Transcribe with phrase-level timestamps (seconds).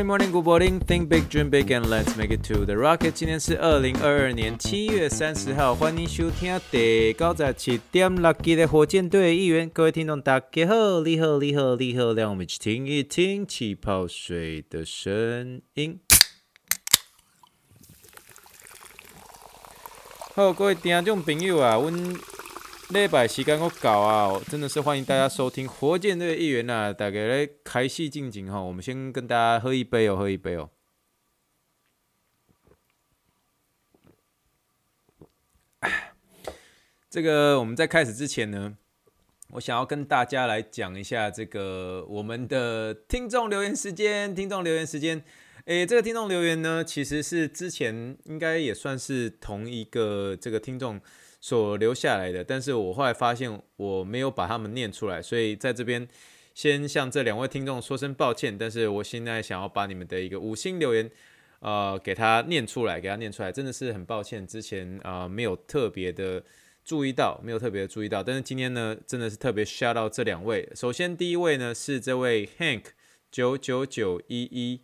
[0.00, 0.80] Morning, morning, good morning.
[0.80, 3.12] Think big, dream big, and let's make it to the rocket.
[3.12, 9.68] 今天是二零二二年七月三十号，欢迎收听第九十七点六集的火箭队一员。
[9.68, 16.00] 各位听众，大家好，你好，你好，你好，让我们一起听一听气泡水的声音。
[20.34, 22.18] 好，各位听众朋友啊，温。
[22.90, 24.42] 礼拜时间够搞啊！
[24.50, 28.60] 真的是欢迎大家收听火箭队议员呐，大家来开戏进景哈。
[28.60, 30.68] 我们先跟大家喝一杯哦，喝一杯哦。
[37.08, 38.76] 这个我们在开始之前呢，
[39.52, 44.34] 我想要跟大家来讲一下这个我们的听众留言时间。
[44.34, 45.22] 听众留言时间，
[45.66, 51.00] 诶，这个听众留言呢，其实是之前应该也算是同一个这个听众。
[51.40, 56.06] 所留下来的，但是我后来发现我没有把他们念出来，所以在这边
[56.54, 58.58] 先向这两位听众说声抱歉。
[58.58, 61.10] 但是我现在想要把你们的一个五星留言，
[61.60, 66.44] 呃，给他念出来，给他念出来，真的是很抱歉，之前啊、没有特别的
[66.84, 70.68] 注意到，没有特别注意到，但是今天呢，真的是特别 shout out 这两位。
[70.74, 72.82] 首先第一位呢是这位 Hank
[73.30, 74.80] 九九九一一。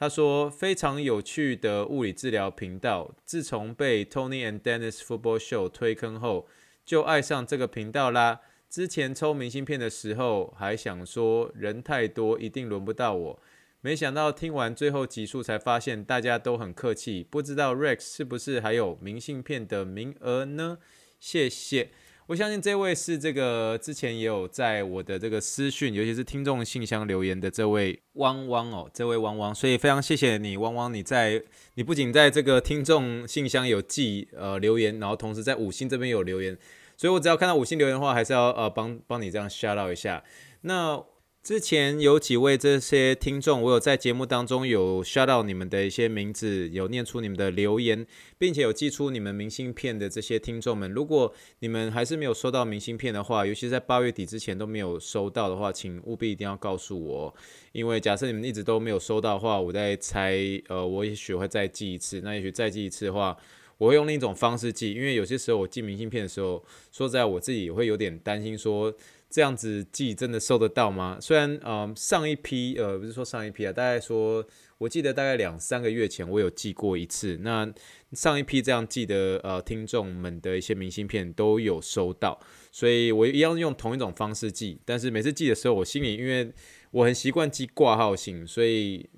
[0.00, 6.48] 他说：“非常有趣的物理治疗频道，自从被 Tony and Dennis Football Show 推坑后，
[6.86, 8.40] 就爱上这个频道啦。
[8.70, 13.42] 之前抽明信片的时候，还想说人太多，一定轮不到我。
[13.82, 17.26] 没想到听完最后集数，才发现大家都很客气。
[17.30, 20.78] 不知道 Rex 是不是还有明信片的名额呢？
[21.18, 21.90] 谢谢。”
[22.30, 31.42] 我相信这位是这个之前也有在我的这个私讯，尤其是听众信箱留言的这位汪汪哦，这位汪汪，所以非常谢谢你汪汪，你在
[31.74, 36.56] 你不仅在这个听众信箱有寄呃留言，然后同时在五星这边有留言，
[36.96, 40.22] 所以我只要看到五星留言的话，还是要呃帮帮你这样 shout out 一下。
[40.60, 41.02] 那
[41.42, 48.06] 之前有几位这些听众，我有在节目当中有 shout 到你们的一些名字，有念出你们的留言，
[48.36, 57.34] 并且有寄出你们明信片的这些听众们，如果你们还是没有收到明信片的话，尤其在八月底之前都没有收到的话，请务必一定要告诉我，
[57.72, 60.36] 因为假设你们一直都没有收到的话，我在猜，
[60.68, 63.34] 呃，我也许会再寄一次，那也许再寄一次的话，
[63.78, 66.62] 我会用另一种方式寄，因为有些时候我寄明信片的时候，
[66.92, 68.94] 说在我自己也会有点担心说。
[69.30, 71.16] 这样子寄真的收得到吗？
[71.20, 74.44] 虽然，呃，上一批，呃，不是说上一批啊，大概说，
[74.78, 77.38] 我记得大概两三个月前我有寄过一次。
[77.42, 77.72] 那
[78.12, 82.40] 上一批这样寄的，呃，听众们的一些明信片都有收到，
[82.72, 84.80] 所以我一样用同一种方式寄。
[84.84, 86.52] 但是每次寄的时候，我心里因为
[86.90, 89.08] 我很习惯寄挂号信，所以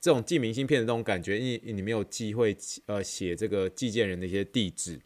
[0.00, 2.56] 这种寄明信片的这种感觉，因为你没有机会，
[2.86, 4.98] 呃，写这个寄件人的一些地址。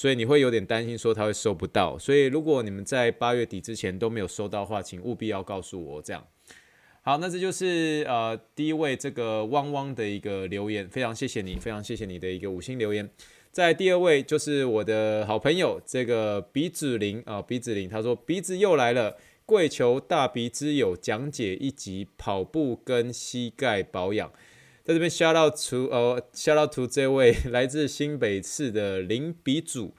[0.00, 1.98] 所以你会有点担心，说他会收不到。
[1.98, 6.00] 所以如果你们在八月底之前都没有收到的话，请务必要告诉我。
[6.00, 6.26] 这样，
[7.02, 13.10] 好，那这就是呃第一位这个汪汪的一个留言，非常谢谢你，非常谢谢你的一个五星留言。
[13.52, 24.32] 在第二位就是我的好朋友这个鼻子林啊，鼻子林，他说鼻子又来了，跪求大鼻之友讲解一集跑步跟膝盖保养。
[24.90, 29.94] 在这边 shout out to 哦 shout out to 这位 来自新北市的林鼻祖，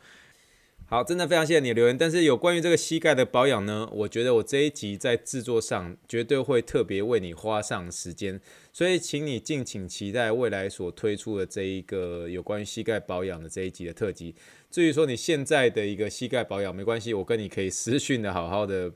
[0.86, 1.98] 好，真的非常谢谢你留言。
[1.98, 8.42] 但是有关于这个膝盖的保养呢，我觉得我这一集在制作上绝对会特别为你花上时间，
[8.74, 14.36] 所以请你敬请期待未来所推出的这一个有关于膝盖保养的这一集的特辑。
[14.70, 18.92] 至于说你现在的一个膝盖保养没关系，我跟你可以私讯的好好的。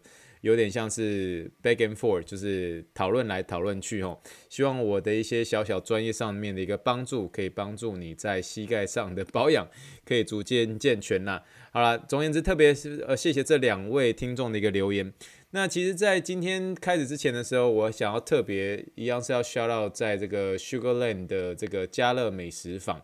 [0.46, 4.16] 有点像是 back and forth，就是讨论来讨论去哦。
[4.48, 9.68] 希望我的一些小小专业上面的一个帮助，可以帮助你在膝盖上的保养
[10.06, 11.42] 可以逐渐健全呐。
[11.72, 15.12] 好了，总而言之，特别是呃，谢谢这两位听众的一个留言。
[15.50, 23.02] 那其实，在今天开始之前的时候，我想要特别一样是要 shout out 在这个 Sugarland 的这个家乐美食坊。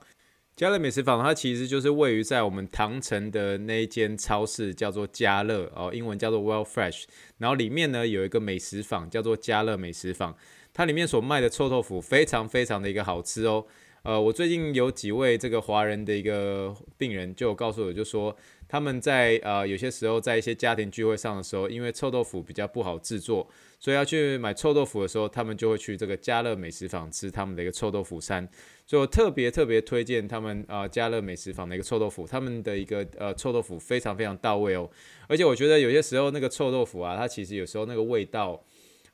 [0.55, 7.05] 家乐美食坊，它其实就是位于在我们唐城的那一间超市，叫做家乐哦，英文叫做 Well Fresh。
[7.39, 10.35] 然后里面呢有一个美食坊，叫做家乐美食坊。
[10.73, 13.65] 它里面所卖的臭豆腐非常非常的一个好吃哦。
[14.03, 18.35] 呃，我最近有几位这个华人的一个病人就告诉我，就说
[18.71, 23.45] 他们在呃有些时候在一些家庭聚会上的时候，因为臭豆腐比较不好制作，
[23.77, 28.47] 所以要去买臭豆腐的时候，他们就会去这个家乐美食坊吃他们的一个臭豆腐餐。
[28.87, 34.89] 所以我特别特别推荐他们啊家乐美食坊的一个臭豆腐，他们的一个呃臭豆腐非常非常到位哦。
[35.27, 38.63] 而且我觉得有些时候那个臭豆腐啊，它其实有时候那个味道，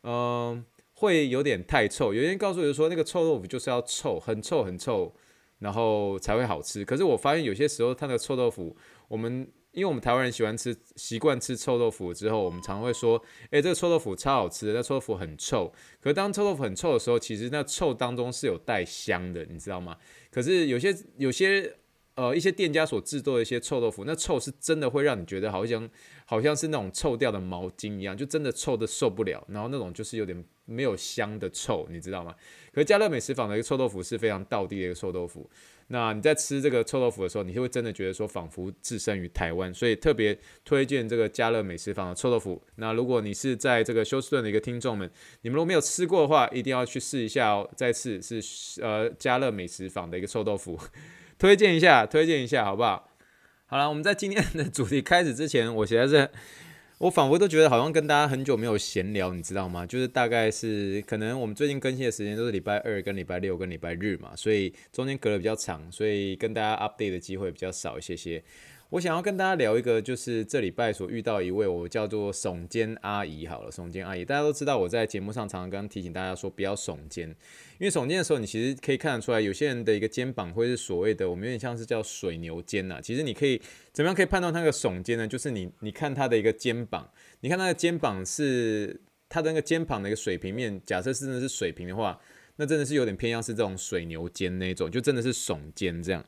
[0.04, 0.64] 嗯、
[0.94, 2.14] 会有点太臭。
[2.14, 5.12] 有些人告诉我说，那个臭豆腐就是要臭，很臭很臭，
[5.58, 6.86] 然后才会好吃。
[6.86, 8.78] 可是我发现有些时候它那个臭豆腐。
[9.08, 13.22] 我们因为我们台湾人喜欢吃，习惯吃臭豆腐之后，我们常会说，
[13.52, 15.72] 诶，这个臭豆腐超好吃的，那臭豆腐很臭。
[16.02, 19.96] 可是当臭豆腐很臭的时候，其实那臭当中是有带香的，你知道吗？
[20.32, 21.76] 可是有些有些
[22.16, 25.88] 呃一些店家所制作的一些臭豆腐，那臭是真的会让你觉得好像
[26.26, 29.46] 好像是那种臭掉的毛巾一样，就真的臭得受不了。
[29.48, 32.34] 然后那种就是有点没有香的臭，你知道吗？
[32.74, 35.48] 可是家乐美食坊的一个臭豆腐是非常道地的一个臭豆腐。
[35.90, 42.62] 那你在吃这个臭豆腐的时候，你就会真的觉得说，仿佛置身于台湾，所以特别推荐这个家乐美食坊的臭豆腐。
[42.76, 45.10] 那如果你是在这个休斯顿的一个听众们，
[45.44, 47.70] 你们如果没有吃过的话，一定要去试一下哦。
[47.76, 48.42] 再次是
[48.82, 50.78] 呃家乐美食坊的一个臭豆腐，
[51.40, 53.10] 推荐一下，推荐一下，好不好？
[53.68, 56.30] 好了，我们在今天的主题开始之前，我实在是。
[57.00, 59.86] 我仿佛都觉得好像跟大家很久没有闲聊，你知道吗？
[59.86, 68.44] 就是大概是可能我们最近更新的时间都是礼拜二跟礼拜六跟礼拜日嘛，所以中间隔得比较长，所以跟大家 update 的机会比较少一些些。
[68.92, 73.46] 我想要跟大家聊一个，就是这礼拜所遇到一位我叫做耸肩阿姨。
[73.46, 77.28] 好了，耸肩阿姨，大家都知道我在节目上常常刚提醒大家说不要耸肩，
[77.80, 83.02] 因为耸肩的时候，你其实可以看得出来，有些人的一个肩膀会是所谓的我们有点像是叫水牛肩呐。
[83.04, 83.62] 其实你可以
[83.92, 85.28] 怎么样可以判断他那个耸肩呢？
[85.28, 87.12] 就是你你看他的一个肩膀，
[87.42, 92.18] 你看他的肩膀是他的那个肩膀的一个水平面，假设是真的是水平的话，
[92.56, 96.24] 那真的是有点偏向是这种水牛肩那种，就真的是耸肩这样。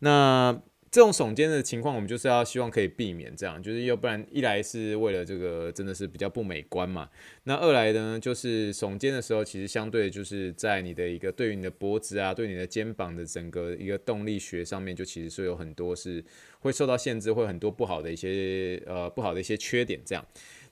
[0.00, 0.60] 那
[0.92, 7.08] 这种耸肩的情况，我们就是要希望可以避免这样，就是要不然一来是为了这个真的是比较不美观嘛，
[7.44, 16.22] 那二来呢，就是耸肩的时候，其实相对就是在你的一个对于你的脖子啊，对你的肩膀的整个一个动力学上面，就其实是有很多是
[16.60, 20.22] 会受到限制，会很多不好的一些呃不好的一些缺点这样。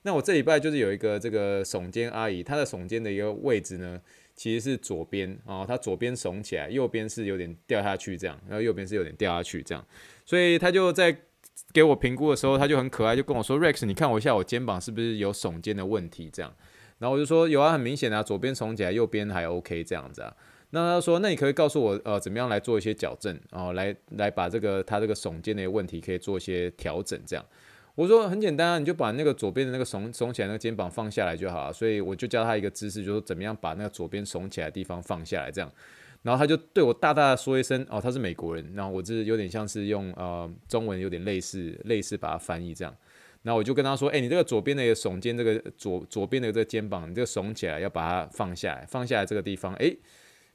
[0.03, 3.99] 那我这礼拜就是有一个这个耸肩阿姨，她的耸肩的一个位置呢，
[4.41, 9.87] 其实是左边哦，他左边耸起来，右边是有点掉下去这样，然后右边是有点掉下去这样，
[10.25, 11.15] 所以他就在
[11.75, 16.51] 给我评估的时候，他就很可爱，就跟我说：“Rex，你看我一下，我肩膀是不是有耸肩的问题？”这样，
[16.97, 20.35] 然后我就说：“有啊，很明显啊，左边耸起来，右边还 OK 这样子啊。”
[20.73, 27.45] 那他说：“那你可以告诉我，呃，怎么样来做一些矫正，然后来来把这个他这个耸肩的问题可以做一些调整这样。”
[28.01, 31.71] 我说很简单啊，你就把那个左边的那个耸耸起来那个肩膀放下来就好了。
[31.71, 35.71] 所以我就教他一个姿势，就是怎么样把那个左边耸起来的地方放下来，这样。
[36.23, 42.97] 然后他就对我大大的说一声：“哦，他是美国人。”然后我这有点像是用呃中文有点类似类似把它翻译这样。
[43.43, 49.95] 然后我就跟他说：“哎，你这个左边的一个耸肩，这个左左边的这个肩膀，你这个耸起来要把它放下来，放下来这个地方，哎，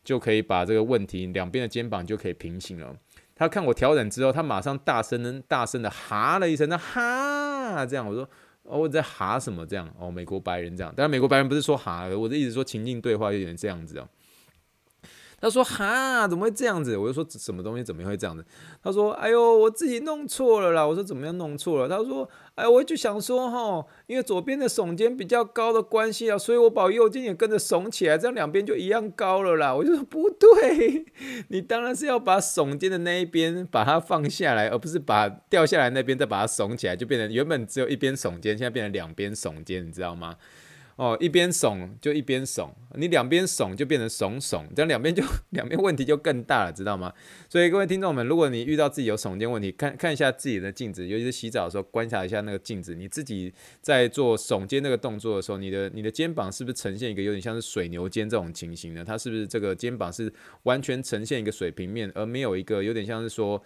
[0.04, 2.96] 就可以把这个问题两边的肩膀就可以平行了。”
[3.38, 7.35] 他看我调整之后，他马上大声、大声的哈了一声，那哈
[7.84, 8.30] 这样，我说
[8.62, 9.92] 哦，我在哈什么这样？
[9.98, 14.08] 哦，美国白人这样，当然美国白人不是说哈，我的意思说情境对话有点这样子哦。
[15.46, 18.44] 他说：“哈，怎么会这样子？”我就说：“什么东西怎么会这样子？”
[18.82, 31.06] 他说：“哎呦，我自己弄错了啦。”我说：“怎么样弄错了？”他说：“哎，我就想说哈，因为左边的耸肩比较高的关系啊，所以我把右肩也跟着耸起来，这样两边就一样高了啦。”我就说：“不对，
[31.50, 40.36] 你当然是要把耸肩的那一边把它放下来，而不是把掉下来那边再把它耸起来，就变成原本只有一边耸肩，现在变成两边耸肩，你知道吗？”
[40.96, 45.22] 哦，一边耸就一边耸，你两边耸就变成耸耸，这样两边就
[45.52, 47.12] 两边问题就更大了，知道吗？
[47.50, 59.04] 所以各位听众们，如果你遇到自己有耸肩问题，看看一下自己的镜子，尤其是洗澡的时候，观察一下那个镜子，你自己在做耸肩那个动作的时候，你的你的肩膀是不是呈现一个有点像是水牛肩这种情形呢？
[59.06, 60.32] 它是不是这个肩膀是
[60.64, 63.62] 完全呈现一个水平面，而没有一个有点像是说。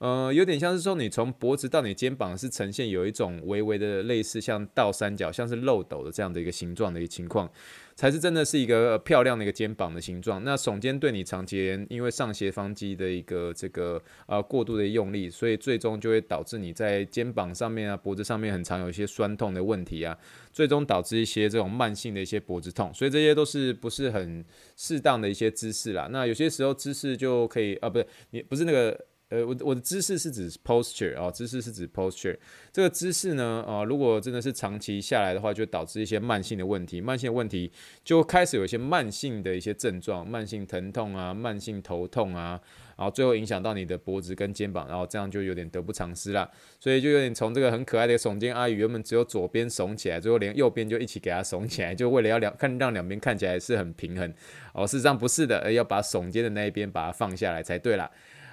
[0.00, 7.46] 呃，有点像是说，你从脖子到你肩膀是呈现有一种微微的类似像倒三角，像是漏斗的这样的一个形状的一个情况，
[7.94, 10.42] 才是真的是一个漂亮的一个肩膀的形状。
[10.42, 20.16] 那耸肩对你长期因为上斜方肌的一个这个呃过度的用力，所以最终就会导致你在肩膀上面啊、脖子上面很常有一些酸痛的问题啊，
[20.50, 22.90] 最终导致一些这种慢性的一些脖子痛。
[22.94, 24.42] 所以这些都是不是很
[24.78, 26.08] 适当的一些姿势啦。
[26.10, 28.98] 那有些时候姿势就可以啊，不是你不是那个。
[29.30, 32.36] 呃，我我的姿势是指 posture 啊，姿势是指 posture。
[32.72, 37.70] 这个姿势呢，啊，如果真的是长期下来的话，就导致一些慢性的问题，慢性的问题
[38.04, 42.60] 就开始有一些慢性的一些症状，慢性疼痛啊，慢性头痛啊，
[42.96, 46.50] 然后最后影响到你的脖子跟肩膀，然后这样就有点得不偿失了。
[46.80, 54.34] 所以就有点从这个很可爱的耸肩阿姨，原本只有左边耸起来，最后连右边就一起给它耸起来，就为了要两看让两边看起来是很平衡。
[54.74, 58.10] 哦，事实上不是的，而要把耸肩的那一边把它放下来才对啦。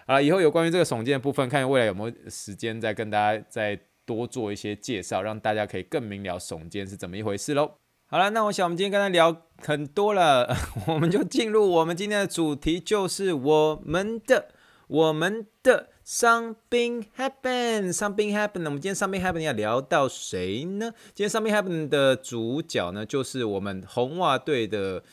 [0.07, 7.73] 啊，以后有关于这个耸肩的部分，看未来有没有时间再跟大家再多做一些介绍，让大家可以更明了耸肩是怎么一回事喽。
[8.09, 10.55] 好了，那我想我们今天跟他聊很多了，
[10.87, 14.47] 我们就进入我们今天的主题，就是我们的
[14.87, 18.63] 我们的 Something Happen，Something happen。
[18.63, 20.93] 我们今天 Something Happen 要聊到谁呢？
[21.13, 25.03] 今天 Something Happen 的主角呢，就是我们红袜队的，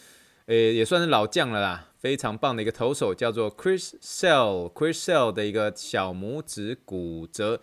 [0.46, 1.88] 呃，也算是老将了啦。
[2.04, 7.58] 非常棒的一个投手，叫做 Chris Sale，Chris Sale 的一个小拇指骨折。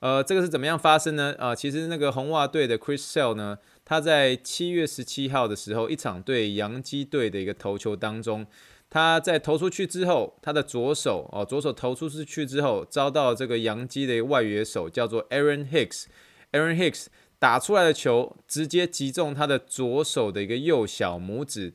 [0.00, 1.34] 呃，这个是怎么样发生呢？
[1.38, 8.46] 啊、其实那个红袜队的 Chris Sale 呢，他在七月十七号的时候，一场对洋基队的一个投球当中，
[8.88, 17.08] 他在投出去之后，他的左手哦，左手投出去之后，遭到这个洋基的外野手叫做 Aaron Hicks，Aaron Hicks
[17.38, 21.74] 打出来的球直接击中他的左手的一个右小拇指。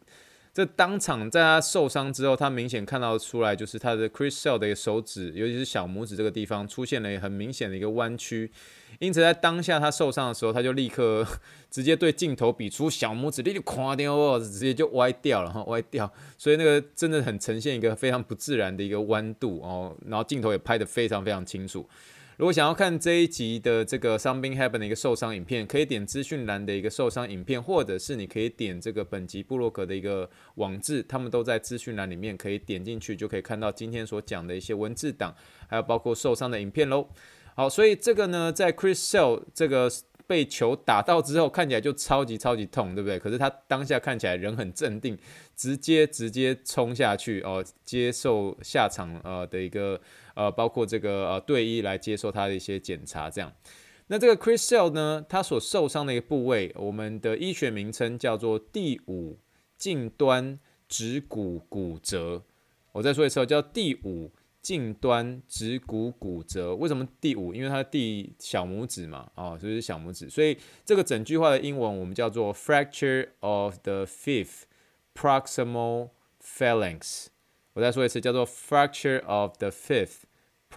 [0.57, 8.51] 这当场在他受伤之后，他明显看到出来，就是他的 Chris Sale 的一个手指，尤其是小拇指这个地方出现了很明显的一个弯曲。
[8.97, 11.23] 因此，在当下他受伤的时候，他就立刻
[11.69, 16.11] 直接对镜头比出小拇指，立刻垮掉哦，直接就歪掉了哈，歪掉。
[16.39, 21.87] 所以那个真的很呈现一个非常不自然的一个弯度哦，然后镜头也拍得非常非常清楚。
[22.37, 35.35] 如果想要看这一集的这个 Something Happen 的一个受伤影片，可以点资讯栏的一个受伤影片，或者是你可以点这个本集布洛格的一个网志，他们都在资讯栏里面，可以点进去就可以看到今天所讲的一些文字档，
[35.67, 37.07] 还有包括受伤的影片喽。
[37.55, 39.91] 好，所以这个呢，在 Chris Sale 这个。
[40.27, 43.17] 被球打到之后，看起来就超级超级痛，对不对？
[43.17, 45.17] 可是他当下看起来人很镇定，
[45.55, 49.97] 直接直接冲下去哦，接受下场呃的一个
[50.37, 53.51] 呃，包括这个呃队医来接受他的一些检查，这样。
[54.07, 59.39] 那这个 Chris Sale 呢，他所受伤的一个部位，我们的医学名称叫做第五
[59.77, 62.43] 近端指骨骨折。
[62.91, 64.31] 我再说一次，叫第五。
[64.59, 67.53] 近端指骨骨折，为什么第五？
[67.53, 74.63] 因为它第小拇指嘛，哦，就是小拇指，所以这个整句话的英文我们叫做 fracture of the fifth
[75.15, 76.09] proximal
[76.43, 77.27] phalanx。
[77.75, 80.23] 我再说一次，叫做 fracture of the fifth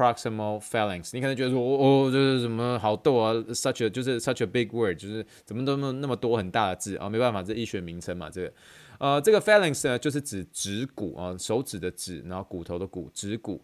[0.01, 1.11] proximal phalanx。
[1.13, 7.07] 你可能觉得说，哦，这是什么好逗啊？such a 就是 such a big word，就是怎么都那么那么多很大的字啊？
[7.07, 8.53] 没办法，这医学名称嘛，这个。
[8.99, 13.63] 呃，这个 phalanx 呢，就是指指骨啊，手指的指，然后骨头的骨，指骨。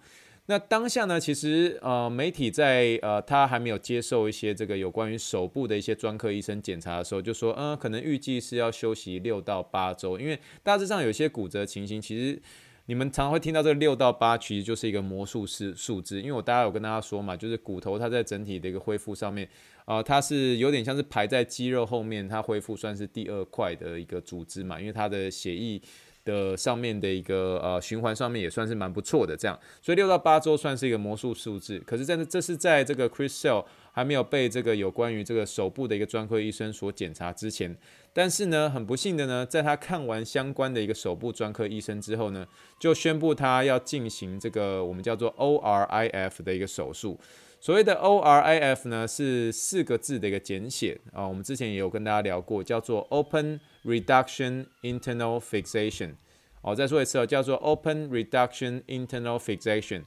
[0.49, 12.41] 那当下呢，其实呃，媒体在呃，他还没有接受一些这个有关于手部的一些专科医生检查的时候，就说，嗯、可能预计是要休息六到八周，因为大致上有些骨折情形，其实。
[12.89, 19.49] 你们常会听到这个六到八，其实就是一个魔术师数字，因为我大家有跟大家说嘛，就是骨头它在整体的一个恢复上面，
[19.85, 25.83] 啊、呃，它是有点像是排在肌肉后面，它恢复算是第二块的一个组织嘛，因为它的血液
[26.25, 33.65] 的上面的一个呃循环上面也算是蛮不错的，这样，所以六到八周算是一个魔术数字，可是在这是在这个 Chris Sale
[33.97, 37.75] 还没有被这个有关于这个手部的一个专科医生所检查之前，
[38.13, 42.47] 但是呢，很不幸的呢，在他看完相关的一个手部专科医生之后呢，
[42.79, 47.19] 就宣布他要进行这个我们叫做 ORIF 的一个手术。
[47.59, 56.17] 所谓的 ORIF 呢，是四个字的一个简写啊，我们之前也有跟大家聊过，叫做 Open Reduction Internal Fixation。
[56.61, 60.03] 哦再说一次哦，叫做 Open Reduction Internal Fixation。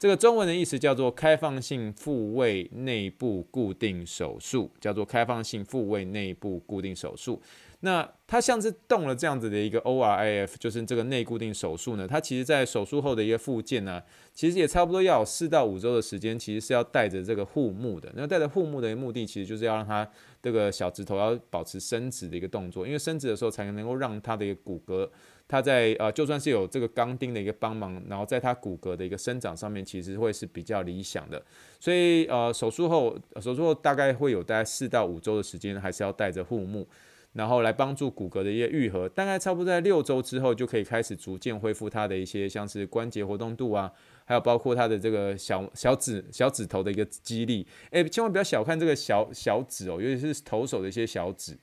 [0.00, 7.38] 这个中文的意思叫做开放性复位内部固定手术，叫做开放性复位内部固定手术。
[7.80, 14.02] 那它像是动了这样子的一个 ORIF，就是这个内固定手术呢，它其实在手术后的一个复健呢，
[14.32, 18.10] 其实也差不多要有四到五周的时间，其实是要带着这个护木的。
[18.16, 20.10] 那带着护木的目的，其实就是要让它
[20.42, 25.06] 这个小指头要保持伸直的一个动作，因为伸直的时候才能够让它的一个骨骼。
[25.50, 31.42] 它在呃，就算是有这个钢钉的一个帮忙，然后在它骨骼的一个生长上面，其实会是比较理想的。
[31.80, 36.86] 所以呃，手术后，手术后大概会有大概四到五周的时间，还是要带着护目，
[37.32, 39.08] 然后来帮助骨骼的一些愈合。
[39.08, 43.90] 大概差不多在六周之后，就可以开始逐渐恢复它的一些像是关节活动度啊，
[44.24, 47.66] 还有包括它的这个小小指小指头的一个肌力。
[47.90, 51.58] 诶，千万不要小看这个小小指哦，尤其是投手的一些小指。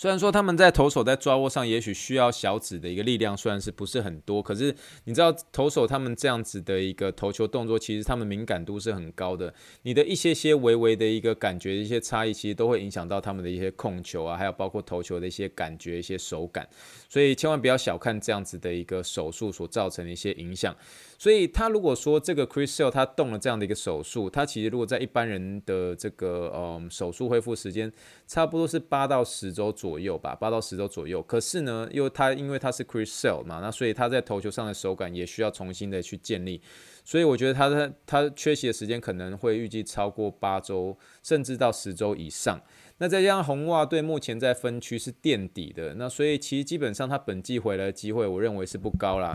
[0.00, 4.72] 虽然说他们在投手在抓握上也许需要小指的一个力量，虽然是不是很多，可是
[5.06, 9.52] 你知道投手他们这样子的一个投球动作，其实他们敏感度是很高的。
[9.82, 16.68] 你的一些些微微的一个感觉，一些差异，其实都会影响到他们的一些控球啊，还有包括投球的一些感觉、一些手感。
[17.08, 20.72] 所以千万不要小看这样子的一个手术所造成的一些影响。
[21.18, 27.92] 所以他如果说这个 Chris Sale 他动了这样的一个手术，他其实如果在一般人的这个嗯手术恢复时间，
[28.28, 31.22] 差不多是八到十周左左右吧，八到十周左右。
[31.22, 36.60] 可是呢，又他因为他是 Chris Sale 嘛，那所以他在投球上的手感也需要重新的去建立。
[37.04, 42.60] 所以我觉得他的他缺席的时间可能会预计超过八周，甚至到十周以上。
[42.98, 49.32] 那再加上红袜队目前在分区是垫底的，那所以其实基本上他本季回来的机会，我认为是不高啦。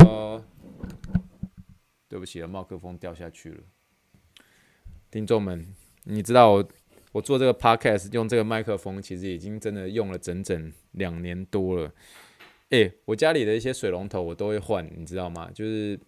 [0.00, 0.42] 呃。
[2.10, 3.60] 对不起了，麦克风掉下去了。
[5.10, 6.68] 听众们，你知道我
[7.12, 11.92] 我做这个 podcast 用这个麦克风，其实已经真的用了整整两年多了。
[12.70, 15.50] 诶，我家里的一些水龙头我都会换，你知道吗？
[15.54, 15.98] 就是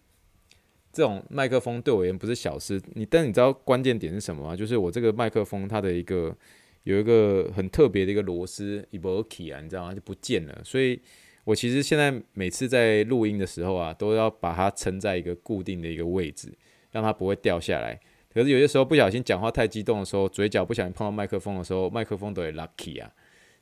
[0.93, 2.81] 这种麦克风对我而言不是小事。
[2.93, 4.55] 你但你知道关键点是什么吗？
[4.55, 6.35] 就是我这个麦克风它的一个
[6.83, 9.93] 有一个很特别的一个螺丝，一不 key 啊，你知道吗？
[9.93, 10.99] 就不见了，所以。
[11.43, 16.53] 我其实现在每次在录音的时候啊，都要把它撑在一个固定的一个位置，
[16.91, 17.99] 让它不会掉下来。
[18.33, 23.11] 可是有些时候不小心讲话太激动的时候，嘴角不小心碰到麦克风的时候，麦克风都会 lucky 啊，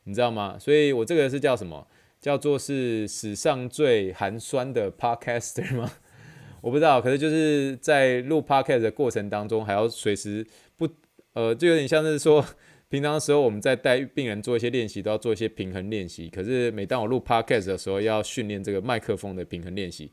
[0.03, 0.57] 你知道吗？
[0.59, 1.88] 所以我这个是叫什么？
[2.21, 5.91] 叫做是史上最寒酸的 podcaster 吗？
[6.61, 7.01] 我不知道。
[7.01, 10.45] 可是就是在录 podcast 的过程当中，还要随时
[10.77, 10.88] 不
[11.33, 12.45] 呃，就有点像是说。
[12.89, 16.27] 平常的时候，我们在带病人做一些练习，都要做一些平衡练习。
[16.27, 20.09] 可是每当我录 podcast 的时候，要训练这个麦克风的平衡练习，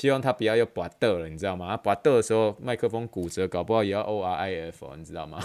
[0.00, 1.76] 希望他不要又拔掉了，你知道吗？
[1.76, 5.38] 拔掉的时候，麦克风骨折，搞不好也要 O R I F，你知道吗？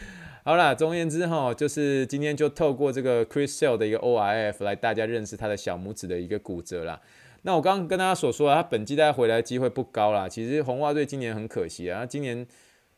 [0.44, 7.00] 好啦，总而言之哈，就是今天就透过这个 Chris Sale 的一个 O R I F 来大家认识他的小拇指的一个骨折啦。
[7.40, 10.28] 那我刚刚跟大家所说啊，他本季大家回来的机会不高啦。
[10.28, 12.46] 其实红袜队今年很可惜啊，今年。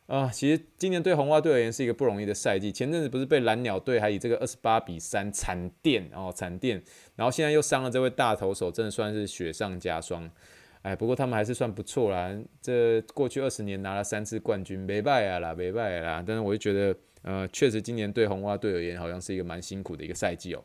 [0.06, 2.70] 啊，其实今年对红袜队而言是一个不容易的赛季。
[2.70, 6.82] 前阵子不是被蓝鸟队还以这个二十八比三惨电哦，惨电，
[7.16, 10.30] 然后现在又伤了这位大投手，真的算是雪上加霜。
[10.84, 12.30] 哎，不过他们还是算不错啦，
[12.62, 16.22] 这过去二十年拿了三次冠军，没败啊啦，没败啦。
[16.24, 20.62] 但是我就觉得，呃，确实今年对红袜队而言好像是一个蛮辛苦的一个赛季哦。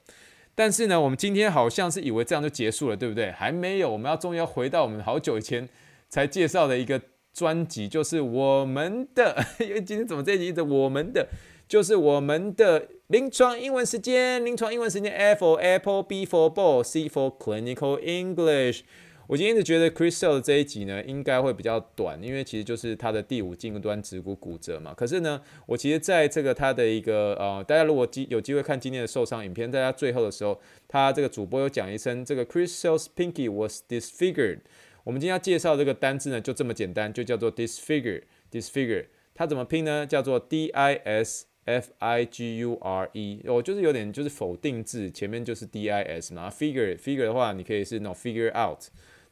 [0.53, 3.31] 但是呢，我们今天好像是以为这样就结束了，对不对？
[3.31, 5.67] 还没有，我们要终于要回到我们好久以前
[6.07, 7.01] 才介绍的一个。
[7.31, 11.27] 专辑就是我们的， 因为今天怎么这一集的我们的，
[11.67, 18.81] 就是我们的临床英文时间，临床英文时间，A for Apple，B for Ball，C for Clinical English。
[19.29, 24.91] 我今天一直觉得 Chris Sale 的这一集呢，应该会比较短，因为其实就是他的第五近端指骨骨折嘛。
[24.91, 34.61] 可是呢，我其实在这个他的一个呃，大家如果机有机会看今天的受伤影片，在他最后的时候，他这个主播有讲一声，这个 Chris Sale's pinky was disfigured。
[35.03, 38.23] 我们今天要介绍这个单字呢，就这么简单，就叫做 disfigure。
[38.51, 40.07] disfigure，它怎么拼呢？
[40.07, 43.41] 叫做 d i s f i g u r e。
[43.45, 46.49] 哦，就是有点就是否定字，前面就是 d i s 嘛。
[46.49, 48.85] figure，figure 的话，你可以是 no figure out，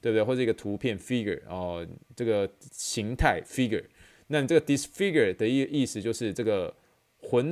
[0.07, 0.23] 对不对？
[0.23, 3.83] 或者一个图片 figure，哦，这个形态 figure。
[4.27, 6.73] 那你这个 disfigure 的意意思就是这个
[7.17, 7.43] 毁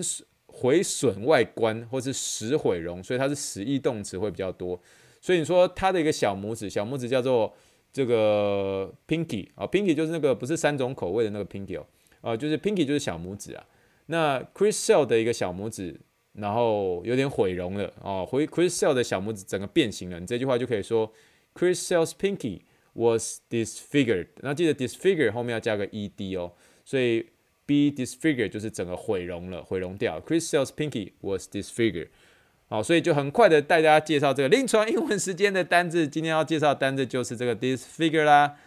[0.48, 4.82] 毁损外观，或是使毁容，所以它是使役动词会比较多。
[5.20, 7.54] 所以你说它的一个小拇指，小拇指叫做。
[7.96, 11.88] 这个 pinky 啊，pinky 就是那个不是三种口味的那个 pinky 哦，
[12.20, 13.66] 啊，就是 pinky 就是小拇指啊。
[14.08, 15.98] 那 Chris Sale 的一个小拇指，
[16.34, 20.20] 然后有点毁容了哦，回 Chris Sale 的小拇指整个变形了。
[20.20, 21.10] 你这句话就可以说
[21.58, 22.62] Chris Sale's pinky
[22.94, 24.28] was disfigured。
[24.42, 26.52] 那记得 disfigure 后面要加个 ed 哦，
[26.84, 27.22] 所以
[27.66, 30.20] be disfigured 就是整个毁容了，毁容掉。
[30.22, 32.10] Chris Sale's pinky was disfigured。
[32.68, 36.08] 好，所以就很快的带大家介绍这个临床英文时间的单字。
[36.08, 38.58] 今天要介绍的单字就是这个 disfigure 啦。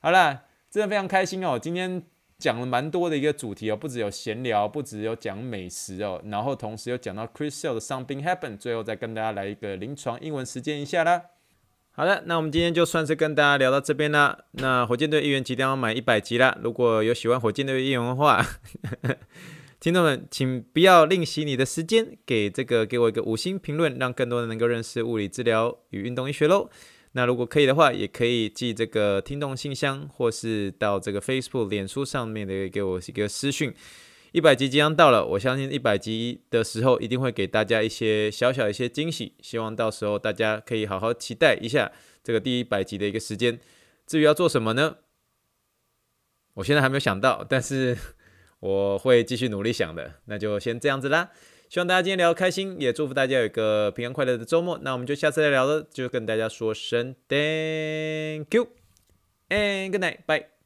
[0.00, 1.58] 好啦，真的非常开心哦。
[1.58, 2.02] 今天
[2.38, 11.22] 讲了蛮多的一个主题哦，不只有闲聊，不只有讲美食哦，然后同时又讲到 Chris Sale 的 Something Happened，最后再跟大家来一个临床英文实践一下啦。
[11.98, 14.38] 好的，那我们今天就算是跟大家聊到这边啦。
[14.52, 18.46] 那火箭队议员即将要满一百集啦，如果有喜欢火箭队议员的话。
[19.80, 26.70] 听众们，请不要吝惜你的时间，给这个给我一个五星评论，让更多人能够认识物理治疗与运动医学喽。
[27.14, 33.74] 那如果可以的话，也可以寄这个听众信箱，或是到这个 Facebook、脸书上面的给我一个私讯。
[34.32, 41.90] 一百集即将到了，我相信一百集的时候一定会给大家一些小小一些惊喜，希望到时候大家可以好好期待一下
[42.22, 43.58] 这个第一百集的一个时间。
[44.06, 44.96] 至于要做什么呢？
[46.54, 47.96] 我现在还没有想到，但是。
[48.60, 50.14] 我会继续努力想的。
[50.24, 51.30] 那就先这样子啦，
[51.68, 54.76] 希望大家今天聊得开心，也祝福大家有一个平安快乐的周末。
[54.82, 58.66] 那我们就下次再聊了，就跟大家说声 Thank you
[59.48, 60.57] and good night，bye。